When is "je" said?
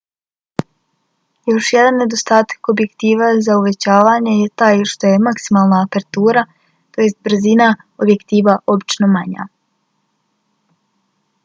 4.39-4.49, 5.13-5.21